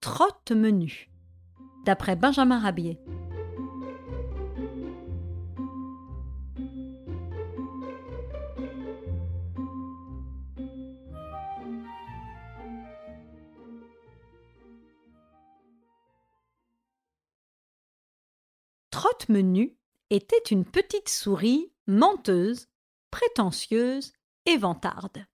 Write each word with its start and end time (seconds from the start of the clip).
Trotte 0.00 0.52
menu, 0.52 1.10
d'après 1.84 2.16
Benjamin 2.16 2.58
Rabier. 2.58 2.98
Trotte 18.90 19.28
menu 19.28 19.76
était 20.08 20.36
une 20.50 20.64
petite 20.64 21.10
souris 21.10 21.74
menteuse, 21.86 22.68
prétentieuse 23.10 24.14
et 24.46 24.56
vantarde. 24.56 25.26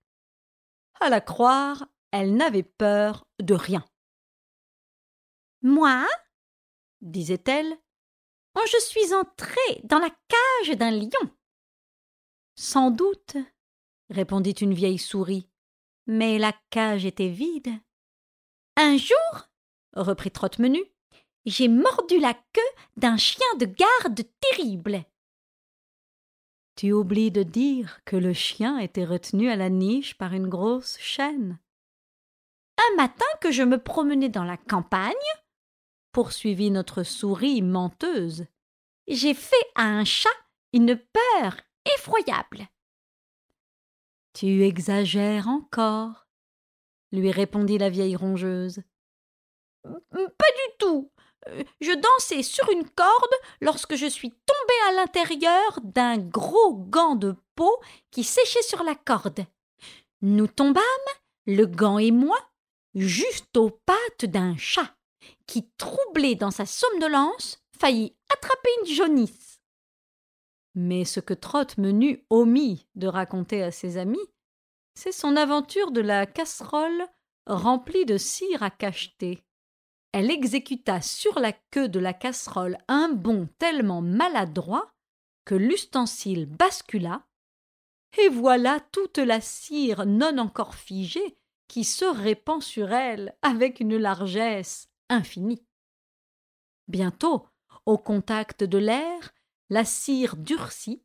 À 0.99 1.07
la 1.09 1.21
croire, 1.21 1.87
elle 2.11 2.35
n'avait 2.35 2.63
peur 2.63 3.27
de 3.39 3.53
rien. 3.53 3.85
Moi, 5.67 6.07
disait-elle, 7.01 7.77
oh, 8.55 8.61
je 8.71 8.79
suis 8.85 9.13
entrée 9.13 9.81
dans 9.83 9.99
la 9.99 10.09
cage 10.09 10.77
d'un 10.77 10.91
lion. 10.91 11.29
Sans 12.55 12.89
doute, 12.89 13.35
répondit 14.09 14.51
une 14.51 14.73
vieille 14.73 14.97
souris, 14.97 15.49
mais 16.05 16.39
la 16.39 16.53
cage 16.69 17.05
était 17.05 17.27
vide. 17.27 17.73
Un 18.77 18.95
jour, 18.95 19.49
reprit 19.91 20.31
Trotte-Menu, 20.31 20.81
j'ai 21.45 21.67
mordu 21.67 22.17
la 22.17 22.33
queue 22.33 22.61
d'un 22.95 23.17
chien 23.17 23.53
de 23.59 23.65
garde 23.65 24.21
terrible. 24.39 25.03
Tu 26.77 26.93
oublies 26.93 27.31
de 27.31 27.43
dire 27.43 27.99
que 28.05 28.15
le 28.15 28.31
chien 28.31 28.79
était 28.79 29.03
retenu 29.03 29.49
à 29.49 29.57
la 29.57 29.67
niche 29.67 30.17
par 30.17 30.31
une 30.31 30.47
grosse 30.47 30.97
chaîne. 30.99 31.59
Un 32.77 32.95
matin 32.95 33.25
que 33.41 33.51
je 33.51 33.63
me 33.63 33.83
promenais 33.83 34.29
dans 34.29 34.45
la 34.45 34.55
campagne, 34.55 35.13
poursuivit 36.17 36.71
notre 36.71 37.03
souris 37.03 37.61
menteuse, 37.61 38.47
j'ai 39.07 39.35
fait 39.35 39.55
à 39.75 39.83
un 39.83 40.03
chat 40.03 40.35
une 40.73 40.95
peur 40.95 41.57
effroyable. 41.95 42.67
Tu 44.33 44.63
exagères 44.63 45.47
encore, 45.47 46.25
lui 47.11 47.29
répondit 47.29 47.77
la 47.77 47.91
vieille 47.91 48.15
rongeuse. 48.15 48.81
Pas 49.83 49.91
du 50.09 50.77
tout. 50.79 51.11
Je 51.81 51.91
dansais 51.91 52.41
sur 52.41 52.67
une 52.71 52.89
corde 52.89 53.35
lorsque 53.61 53.93
je 53.93 54.07
suis 54.07 54.31
tombée 54.31 54.87
à 54.89 54.93
l'intérieur 54.93 55.79
d'un 55.83 56.17
gros 56.17 56.73
gant 56.73 57.13
de 57.13 57.35
peau 57.53 57.79
qui 58.09 58.23
séchait 58.23 58.63
sur 58.63 58.83
la 58.83 58.95
corde. 58.95 59.45
Nous 60.23 60.47
tombâmes, 60.47 60.81
le 61.45 61.67
gant 61.67 61.99
et 61.99 62.09
moi, 62.09 62.39
juste 62.95 63.55
aux 63.55 63.69
pattes 63.69 64.25
d'un 64.25 64.57
chat 64.57 64.96
qui, 65.45 65.69
troublé 65.77 66.35
dans 66.35 66.51
sa 66.51 66.65
somnolence, 66.65 67.63
faillit 67.71 68.15
attraper 68.33 68.69
une 68.81 68.93
jaunisse. 68.93 69.59
Mais 70.75 71.05
ce 71.05 71.19
que 71.19 71.33
Trotte 71.33 71.77
Menu 71.77 72.25
omit 72.29 72.87
de 72.95 73.07
raconter 73.07 73.63
à 73.63 73.71
ses 73.71 73.97
amis, 73.97 74.27
c'est 74.93 75.11
son 75.11 75.35
aventure 75.35 75.91
de 75.91 76.01
la 76.01 76.25
casserole 76.25 77.07
remplie 77.45 78.05
de 78.05 78.17
cire 78.17 78.63
à 78.63 78.69
cacheter. 78.69 79.43
Elle 80.11 80.31
exécuta 80.31 81.01
sur 81.01 81.39
la 81.39 81.53
queue 81.53 81.89
de 81.89 81.99
la 81.99 82.13
casserole 82.13 82.77
un 82.87 83.09
bond 83.09 83.47
tellement 83.59 84.01
maladroit 84.01 84.91
que 85.45 85.55
l'ustensile 85.55 86.45
bascula, 86.45 87.25
et 88.17 88.29
voilà 88.29 88.79
toute 88.91 89.17
la 89.17 89.41
cire 89.41 90.05
non 90.05 90.37
encore 90.37 90.75
figée 90.75 91.37
qui 91.67 91.83
se 91.83 92.05
répand 92.05 92.61
sur 92.61 92.91
elle 92.91 93.35
avec 93.41 93.79
une 93.79 93.97
largesse 93.97 94.86
infinie. 95.09 95.65
Bientôt, 96.87 97.47
au 97.85 97.97
contact 97.97 98.63
de 98.63 98.77
l'air, 98.77 99.33
la 99.69 99.85
cire 99.85 100.37
durcit, 100.37 101.03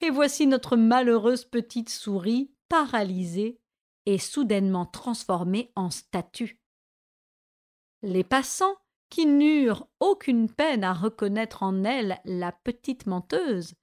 et 0.00 0.10
voici 0.10 0.46
notre 0.46 0.76
malheureuse 0.76 1.44
petite 1.44 1.90
souris 1.90 2.52
paralysée 2.68 3.60
et 4.06 4.18
soudainement 4.18 4.86
transformée 4.86 5.72
en 5.76 5.90
statue. 5.90 6.60
Les 8.02 8.24
passants, 8.24 8.76
qui 9.10 9.26
n'eurent 9.26 9.88
aucune 9.98 10.50
peine 10.50 10.84
à 10.84 10.94
reconnaître 10.94 11.64
en 11.64 11.84
elle 11.84 12.20
la 12.24 12.52
petite 12.52 13.06
menteuse, 13.06 13.74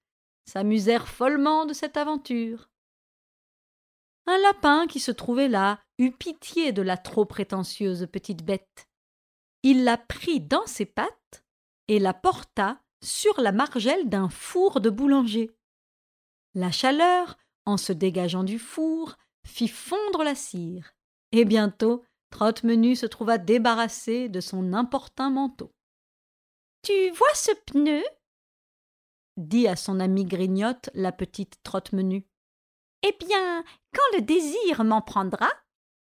s'amusèrent 0.46 1.07
follement 1.07 1.66
de 1.66 1.74
cette 1.74 1.97
aventure. 1.97 2.69
Un 4.25 4.38
lapin 4.40 4.88
qui 4.88 5.00
se 5.00 5.12
trouvait 5.12 5.50
là 5.50 5.80
eut 6.00 6.12
pitié 6.12 6.72
de 6.72 6.81
la 6.81 6.97
trop 6.97 7.25
prétentieuse 7.25 8.07
petite 8.12 8.44
bête. 8.44 8.87
Il 9.69 9.83
la 9.83 9.97
prit 9.97 10.39
dans 10.39 10.66
ses 10.66 10.85
pattes 10.85 11.44
et 11.89 12.00
la 12.00 12.13
porta 12.13 12.81
sur 13.03 13.41
la 13.41 13.51
margelle 13.51 14.07
d'un 14.07 14.29
four 14.29 14.79
de 14.79 14.89
boulanger. 14.89 15.51
La 16.53 16.72
chaleur, 16.72 17.38
en 17.66 17.75
se 17.75 17.91
dégageant 17.91 18.45
du 18.45 18.59
four, 18.59 19.17
fit 19.45 19.67
fondre 19.67 20.23
la 20.23 20.35
cire, 20.35 20.94
et 21.33 21.44
bientôt 21.44 22.06
Trotte-Menu 22.29 22.95
se 22.95 23.07
trouva 23.07 23.38
débarrassé 23.38 24.29
de 24.29 24.39
son 24.39 24.72
importun 24.72 25.31
manteau. 25.31 25.75
Tu 26.81 27.09
vois 27.09 27.33
ce 27.33 27.51
pneu? 27.66 28.06
dit 29.35 29.67
à 29.67 29.75
son 29.75 30.00
amie 30.00 30.23
Grignotte 30.23 30.89
la 30.94 31.11
petite 31.11 31.61
Trotte-Menu. 31.63 32.25
Eh 33.03 33.13
bien, 33.19 33.66
quand 33.94 34.16
le 34.17 34.22
désir 34.22 34.85
m'en 34.85 35.01
prendra, 35.01 35.50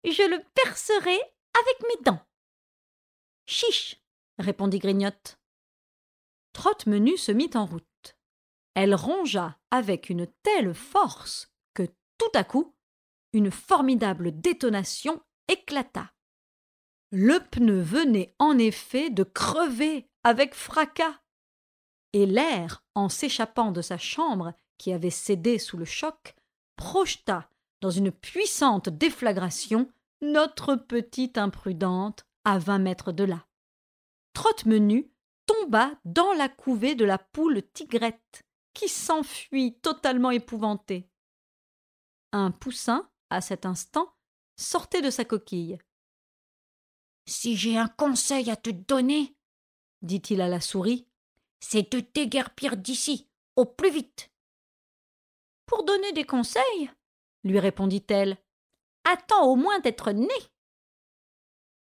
je 0.05 0.29
le 0.29 0.45
percerai 0.53 1.17
avec 1.17 1.83
mes 1.89 2.05
dents. 2.05 2.21
Chiche 3.47 3.97
répondit 4.39 4.79
Grignotte. 4.79 5.39
Trotte-Menu 6.53 7.17
se 7.17 7.33
mit 7.33 7.51
en 7.55 7.67
route. 7.67 8.17
Elle 8.75 8.95
rongea 8.95 9.59
avec 9.71 10.09
une 10.09 10.27
telle 10.43 10.75
force 10.75 11.53
que 11.75 11.87
tout 12.19 12.31
à 12.35 12.45
coup, 12.45 12.75
une 13.33 13.51
formidable 13.51 14.41
détonation 14.41 15.21
éclata. 15.49 16.13
Le 17.11 17.39
pneu 17.39 17.81
venait 17.81 18.35
en 18.39 18.59
effet 18.59 19.11
de 19.11 19.23
crever 19.23 20.09
avec 20.25 20.55
fracas. 20.55 21.21
Et 22.13 22.27
l'air, 22.27 22.85
en 22.95 23.09
s'échappant 23.09 23.73
de 23.73 23.83
sa 23.83 23.99
chambre, 23.99 24.55
qui 24.79 24.93
avait 24.93 25.11
cédé 25.11 25.59
sous 25.59 25.77
le 25.77 25.85
choc, 25.85 26.35
projeta 26.77 27.49
dans 27.81 27.91
une 27.91 28.11
puissante 28.11 28.89
déflagration 28.89 29.91
notre 30.23 30.75
petite 30.77 31.39
imprudente 31.39 32.27
à 32.45 32.59
vingt 32.59 32.79
mètres 32.79 33.13
de 33.13 33.25
là. 33.25 33.47
Trotte-Menu 34.35 35.11
tomba 35.47 35.93
dans 36.05 36.33
la 36.33 36.49
couvée 36.49 36.95
de 36.95 37.05
la 37.05 37.19
poule 37.19 37.63
tigrette, 37.73 38.45
qui 38.73 38.89
s'enfuit 38.89 39.79
totalement 39.81 40.31
épouvantée. 40.31 41.09
Un 42.33 42.51
poussin, 42.51 43.11
à 43.31 43.41
cet 43.41 43.67
instant, 43.67 44.15
sortait 44.57 45.03
de 45.03 45.11
sa 45.11 45.25
coquille. 45.25 45.79
Si 47.27 47.57
j'ai 47.57 47.79
un 47.79 47.89
conseil 47.89 48.51
à 48.51 48.57
te 48.57 48.71
donner, 48.71 49.37
dit-il 50.03 50.41
à 50.41 50.49
la 50.49 50.61
souris, 50.61 51.07
c'est 51.61 51.93
de 51.93 52.01
déguerpir 52.01 52.77
d'ici, 52.77 53.29
au 53.57 53.65
plus 53.65 53.91
vite. 53.91 54.31
Pour 55.67 55.85
donner 55.85 56.13
des 56.13 56.25
conseils, 56.25 56.91
lui 57.45 57.59
répondit-elle, 57.59 58.37
attends 59.05 59.47
au 59.47 59.57
moins 59.57 59.79
d'être 59.81 60.11
né. 60.13 60.29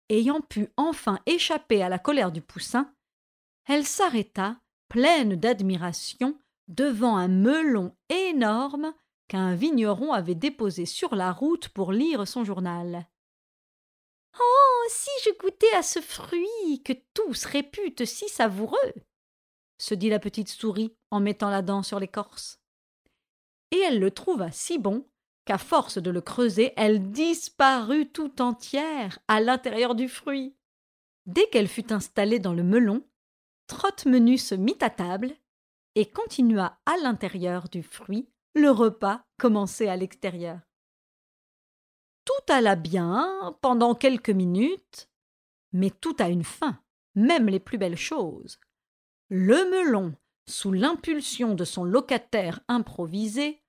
Ayant 0.09 0.41
pu 0.41 0.69
enfin 0.77 1.19
échapper 1.25 1.81
à 1.81 1.89
la 1.89 1.99
colère 1.99 2.31
du 2.31 2.41
poussin, 2.41 2.93
elle 3.67 3.85
s'arrêta, 3.85 4.57
pleine 4.89 5.35
d'admiration, 5.35 6.39
devant 6.67 7.17
un 7.17 7.27
melon 7.27 7.95
énorme 8.09 8.93
qu'un 9.27 9.55
vigneron 9.55 10.13
avait 10.13 10.35
déposé 10.35 10.85
sur 10.85 11.15
la 11.15 11.31
route 11.31 11.69
pour 11.69 11.91
lire 11.91 12.27
son 12.27 12.43
journal. 12.43 13.07
Oh. 14.39 14.65
Si 14.87 15.09
je 15.23 15.31
goûtais 15.37 15.73
à 15.73 15.81
ce 15.81 15.99
fruit 15.99 16.83
que 16.83 16.93
tous 17.13 17.45
réputent 17.45 18.05
si 18.05 18.29
savoureux. 18.29 18.93
se 19.77 19.95
dit 19.95 20.09
la 20.09 20.19
petite 20.19 20.47
souris 20.47 20.95
en 21.11 21.19
mettant 21.19 21.49
la 21.49 21.61
dent 21.61 21.83
sur 21.83 21.99
l'écorce. 21.99 22.61
Et 23.71 23.79
elle 23.79 23.99
le 23.99 24.11
trouva 24.11 24.51
si 24.51 24.77
bon 24.77 25.05
qu'à 25.45 25.57
force 25.57 25.97
de 25.99 26.09
le 26.09 26.21
creuser, 26.21 26.73
elle 26.75 27.11
disparut 27.11 28.09
tout 28.09 28.41
entière 28.41 29.19
à 29.27 29.39
l'intérieur 29.39 29.95
du 29.95 30.09
fruit. 30.09 30.55
Dès 31.25 31.47
qu'elle 31.49 31.67
fut 31.67 31.93
installée 31.93 32.39
dans 32.39 32.53
le 32.53 32.63
melon, 32.63 33.07
Trotte-Menu 33.67 34.37
se 34.37 34.55
mit 34.55 34.77
à 34.81 34.89
table 34.89 35.33
et 35.95 36.05
continua 36.05 36.79
à 36.85 36.97
l'intérieur 36.97 37.69
du 37.69 37.81
fruit 37.83 38.29
le 38.53 38.69
repas 38.69 39.25
commencé 39.37 39.87
à 39.87 39.97
l'extérieur. 39.97 40.59
Tout 42.25 42.53
alla 42.53 42.75
bien 42.75 43.57
pendant 43.61 43.95
quelques 43.95 44.29
minutes, 44.29 45.09
mais 45.73 45.91
tout 45.91 46.15
a 46.19 46.29
une 46.29 46.43
fin, 46.43 46.79
même 47.15 47.47
les 47.47 47.59
plus 47.59 47.77
belles 47.77 47.97
choses. 47.97 48.59
Le 49.29 49.69
melon, 49.69 50.15
sous 50.47 50.71
l'impulsion 50.71 51.53
de 51.53 51.65
son 51.65 51.83
locataire 51.83 52.61
improvisé, 52.67 53.63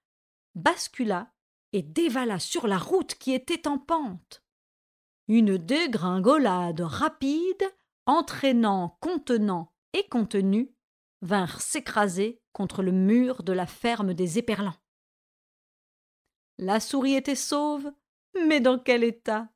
bascula 0.54 1.32
et 1.76 1.82
dévala 1.82 2.38
sur 2.38 2.66
la 2.66 2.78
route 2.78 3.14
qui 3.16 3.34
était 3.34 3.68
en 3.68 3.76
pente. 3.76 4.42
une 5.28 5.58
dégringolade 5.58 6.80
rapide, 6.80 7.64
entraînant, 8.06 8.96
contenant 9.02 9.74
et 9.92 10.08
contenu, 10.08 10.72
vinrent 11.20 11.60
s'écraser 11.60 12.40
contre 12.54 12.82
le 12.82 12.92
mur 12.92 13.42
de 13.42 13.52
la 13.52 13.66
ferme 13.66 14.14
des 14.14 14.38
éperlans. 14.38 14.76
La 16.56 16.80
souris 16.80 17.14
était 17.14 17.34
sauve, 17.34 17.92
mais 18.46 18.60
dans 18.60 18.78
quel 18.78 19.04
état? 19.04 19.50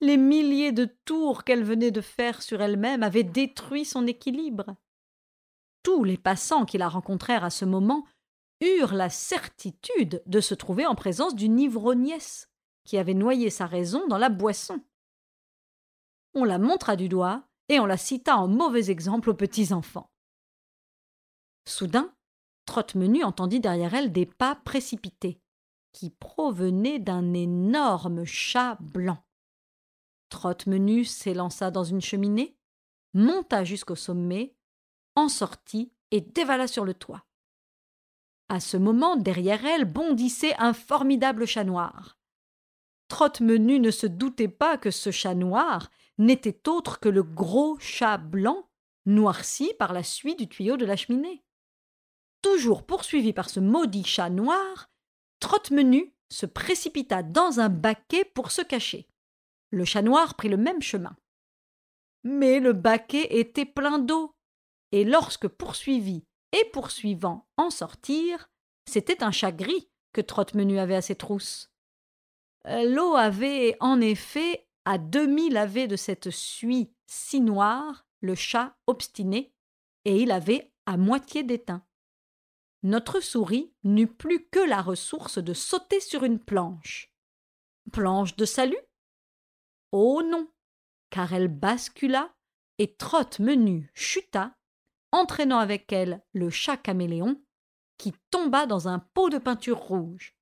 Les 0.00 0.16
milliers 0.16 0.72
de 0.72 0.86
tours 1.04 1.44
qu'elle 1.44 1.64
venait 1.64 1.90
de 1.90 2.00
faire 2.00 2.40
sur 2.40 2.62
elle-même 2.62 3.02
avaient 3.02 3.24
détruit 3.24 3.84
son 3.84 4.06
équilibre. 4.06 4.74
Tous 5.82 6.02
les 6.02 6.16
passants 6.16 6.64
qui 6.64 6.78
la 6.78 6.88
rencontrèrent 6.88 7.44
à 7.44 7.50
ce 7.50 7.66
moment 7.66 8.06
eurent 8.62 8.94
la 8.94 9.10
certitude 9.10 10.22
de 10.26 10.40
se 10.40 10.54
trouver 10.54 10.86
en 10.86 10.94
présence 10.94 11.34
d'une 11.34 11.60
ivrognesse 11.60 12.48
qui 12.84 12.96
avait 12.98 13.14
noyé 13.14 13.50
sa 13.50 13.66
raison 13.66 14.06
dans 14.08 14.18
la 14.18 14.28
boisson. 14.28 14.80
On 16.34 16.44
la 16.44 16.58
montra 16.58 16.96
du 16.96 17.08
doigt 17.08 17.44
et 17.68 17.78
on 17.78 17.86
la 17.86 17.96
cita 17.96 18.36
en 18.36 18.48
mauvais 18.48 18.90
exemple 18.90 19.30
aux 19.30 19.34
petits 19.34 19.72
enfants. 19.72 20.10
Soudain, 21.66 22.14
Trotte-Menu 22.66 23.24
entendit 23.24 23.60
derrière 23.60 23.94
elle 23.94 24.12
des 24.12 24.26
pas 24.26 24.56
précipités, 24.56 25.40
qui 25.92 26.10
provenaient 26.10 26.98
d'un 26.98 27.34
énorme 27.34 28.24
chat 28.24 28.78
blanc. 28.80 29.18
Trotte-Menu 30.28 31.04
s'élança 31.04 31.70
dans 31.70 31.84
une 31.84 32.00
cheminée, 32.00 32.56
monta 33.14 33.64
jusqu'au 33.64 33.96
sommet, 33.96 34.56
en 35.14 35.28
sortit 35.28 35.92
et 36.10 36.20
dévala 36.20 36.66
sur 36.66 36.84
le 36.84 36.94
toit. 36.94 37.26
À 38.52 38.60
ce 38.60 38.76
moment, 38.76 39.16
derrière 39.16 39.64
elle 39.64 39.86
bondissait 39.86 40.54
un 40.58 40.74
formidable 40.74 41.46
chat 41.46 41.64
noir. 41.64 42.18
Trotte-Menu 43.08 43.80
ne 43.80 43.90
se 43.90 44.06
doutait 44.06 44.46
pas 44.46 44.76
que 44.76 44.90
ce 44.90 45.10
chat 45.10 45.34
noir 45.34 45.90
n'était 46.18 46.68
autre 46.68 47.00
que 47.00 47.08
le 47.08 47.22
gros 47.22 47.78
chat 47.78 48.18
blanc, 48.18 48.68
noirci 49.06 49.72
par 49.78 49.94
la 49.94 50.02
suie 50.02 50.36
du 50.36 50.50
tuyau 50.50 50.76
de 50.76 50.84
la 50.84 50.96
cheminée. 50.96 51.42
Toujours 52.42 52.84
poursuivi 52.84 53.32
par 53.32 53.48
ce 53.48 53.58
maudit 53.58 54.04
chat 54.04 54.28
noir, 54.28 54.90
Trotte-Menu 55.40 56.14
se 56.28 56.44
précipita 56.44 57.22
dans 57.22 57.58
un 57.58 57.70
baquet 57.70 58.26
pour 58.26 58.50
se 58.50 58.60
cacher. 58.60 59.08
Le 59.70 59.86
chat 59.86 60.02
noir 60.02 60.34
prit 60.34 60.50
le 60.50 60.58
même 60.58 60.82
chemin. 60.82 61.16
Mais 62.22 62.60
le 62.60 62.74
baquet 62.74 63.34
était 63.34 63.64
plein 63.64 63.98
d'eau, 63.98 64.36
et 64.90 65.04
lorsque 65.04 65.48
poursuivi 65.48 66.26
et 66.52 66.64
poursuivant 66.72 67.48
en 67.56 67.70
sortirent, 67.70 68.50
c'était 68.88 69.22
un 69.22 69.30
chat 69.30 69.52
gris 69.52 69.88
que 70.12 70.20
Trotte-Menu 70.20 70.78
avait 70.78 70.96
à 70.96 71.02
ses 71.02 71.16
trousses. 71.16 71.70
L'eau 72.64 73.14
avait 73.14 73.76
en 73.80 74.00
effet 74.00 74.68
à 74.84 74.98
demi 74.98 75.50
lavé 75.50 75.86
de 75.86 75.96
cette 75.96 76.30
suie 76.30 76.92
si 77.06 77.40
noire 77.40 78.06
le 78.20 78.34
chat 78.34 78.76
obstiné, 78.86 79.52
et 80.04 80.22
il 80.22 80.30
avait 80.30 80.72
à 80.86 80.96
moitié 80.96 81.42
déteint 81.42 81.84
notre 82.82 83.20
souris 83.20 83.72
n'eut 83.84 84.08
plus 84.08 84.48
que 84.48 84.58
la 84.58 84.82
ressource 84.82 85.38
de 85.38 85.54
sauter 85.54 86.00
sur 86.00 86.24
une 86.24 86.40
planche. 86.40 87.12
Planche 87.92 88.36
de 88.36 88.44
salut? 88.44 88.80
Oh 89.92 90.22
non, 90.24 90.48
car 91.10 91.32
elle 91.32 91.48
bascula 91.48 92.34
et 92.78 92.94
Trotte 92.94 93.38
Menu 93.38 93.90
chuta, 93.94 94.56
entraînant 95.12 95.58
avec 95.58 95.92
elle 95.92 96.22
le 96.32 96.50
chat 96.50 96.76
caméléon, 96.76 97.40
qui 97.98 98.12
tomba 98.30 98.66
dans 98.66 98.88
un 98.88 98.98
pot 98.98 99.30
de 99.30 99.38
peinture 99.38 99.78
rouge. 99.78 100.36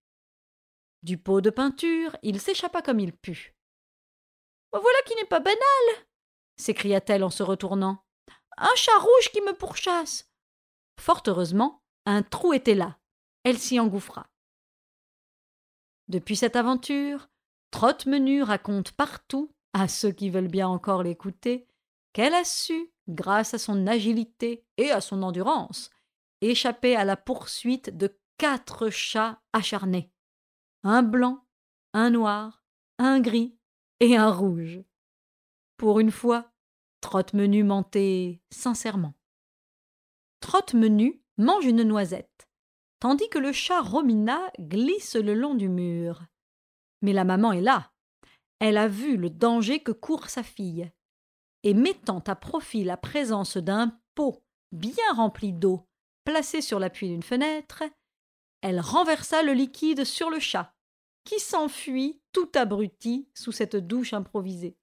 Du 1.03 1.19
pot 1.19 1.41
de 1.41 1.51
peinture, 1.51 2.17
il 2.23 2.41
s'échappa 2.41 2.83
comme 2.83 3.01
il 3.01 3.13
put. 3.13 3.55
Voilà 4.73 5.03
qui 5.07 5.15
n'est 5.17 5.27
pas 5.27 5.41
banal 5.41 6.07
s'écria-t-elle 6.61 7.25
en 7.25 7.31
se 7.31 7.43
retournant. 7.43 8.05
Un 8.57 8.75
chat 8.77 8.99
rouge 8.99 9.31
qui 9.33 9.41
me 9.41 9.55
pourchasse. 9.55 10.31
Fort 11.01 11.23
heureusement, 11.27 11.83
un 12.07 12.23
trou 12.23 12.53
était 12.53 12.75
là. 12.75 12.99
Elle 13.43 13.59
s'y 13.59 13.81
engouffra. 13.81 14.29
Depuis 16.09 16.37
cette 16.37 16.57
aventure, 16.57 17.29
Trotte 17.71 18.07
Menu 18.07 18.43
raconte 18.43 18.93
partout, 18.93 19.55
à 19.73 19.89
ceux 19.89 20.13
qui 20.13 20.29
veulent 20.29 20.49
bien 20.49 20.69
encore 20.69 21.03
l'écouter, 21.03 21.69
qu'elle 22.13 22.35
a 22.35 22.45
su, 22.45 22.90
grâce 23.09 23.55
à 23.55 23.59
son 23.59 23.87
agilité 23.87 24.65
et 24.77 24.91
à 24.91 25.01
son 25.01 25.23
endurance, 25.23 25.91
échapper 26.41 26.97
à 26.97 27.05
la 27.05 27.17
poursuite 27.17 27.97
de 27.97 28.19
quatre 28.39 28.91
chats 28.91 29.41
acharnés 29.53 30.11
un 30.83 31.03
blanc, 31.03 31.47
un 31.93 32.11
noir, 32.11 32.65
un 32.99 33.21
gris 33.21 33.57
et 34.01 34.17
un 34.17 34.31
rouge. 34.31 34.83
Pour 35.77 36.01
une 36.01 36.11
fois, 36.11 36.53
Trotte 37.01 37.35
Menu 37.35 37.65
mentait 37.65 38.43
sincèrement. 38.51 39.15
Trotte 40.41 40.75
Menu 40.75 41.23
mange 41.37 41.67
une 41.67 41.83
noisette, 41.83 42.49
tandis 42.99 43.29
que 43.29 43.39
le 43.39 43.53
chat 43.53 43.81
Romina 43.81 44.51
glisse 44.59 45.17
le 45.17 45.35
long 45.35 45.55
du 45.55 45.69
mur. 45.69 46.25
Mais 47.03 47.13
la 47.13 47.25
maman 47.25 47.53
est 47.53 47.63
là. 47.63 47.93
Elle 48.59 48.77
a 48.77 48.89
vu 48.89 49.17
le 49.17 49.31
danger 49.31 49.83
que 49.83 49.93
court 49.93 50.29
sa 50.29 50.43
fille. 50.43 50.91
Et 51.63 51.75
mettant 51.75 52.21
à 52.27 52.35
profit 52.35 52.85
la 52.85 52.97
présence 52.97 53.57
d'un 53.57 53.99
pot 54.15 54.43
bien 54.73 55.13
rempli 55.15 55.53
d'eau 55.53 55.87
placé 56.25 56.61
sur 56.61 56.79
l'appui 56.79 57.09
d'une 57.09 57.23
fenêtre, 57.23 57.83
elle 58.63 58.81
renversa 58.81 59.43
le 59.43 59.53
liquide 59.53 60.05
sur 60.05 60.31
le 60.31 60.39
chat, 60.39 60.75
qui 61.25 61.39
s'enfuit 61.41 62.21
tout 62.33 62.51
abruti 62.55 63.29
sous 63.35 63.53
cette 63.53 63.77
douche 63.77 64.13
improvisée. 64.13 64.77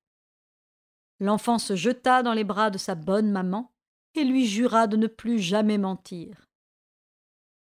L'enfant 1.20 1.58
se 1.58 1.76
jeta 1.76 2.22
dans 2.22 2.34
les 2.34 2.44
bras 2.44 2.70
de 2.70 2.78
sa 2.78 2.96
bonne 2.96 3.32
maman 3.32 3.74
et 4.14 4.24
lui 4.24 4.46
jura 4.46 4.88
de 4.88 4.98
ne 4.98 5.08
plus 5.08 5.40
jamais 5.40 5.78
mentir. 5.78 6.48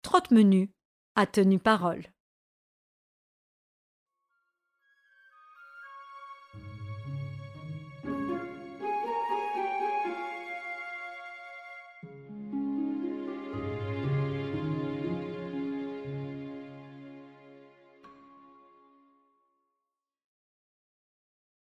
Trotte-Menu 0.01 0.71
a 1.15 1.25
tenu 1.25 1.59
parole. 1.59 2.05